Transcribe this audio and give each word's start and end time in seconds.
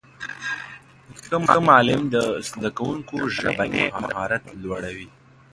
ښه 1.47 1.57
معلم 1.67 2.01
د 2.13 2.15
زدهکوونکو 2.47 3.15
ژبنی 3.37 3.85
مهارت 4.01 4.43
لوړوي. 4.63 5.07